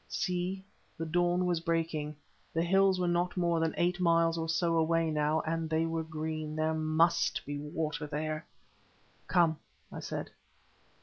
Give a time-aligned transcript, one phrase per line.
[0.09, 0.63] See,
[0.97, 2.15] the dawn was breaking.
[2.55, 6.01] The hills were not more than eight miles or so away now, and they were
[6.01, 6.55] green.
[6.55, 8.47] There must be water there.
[9.27, 9.59] "Come,"
[9.91, 10.31] I said.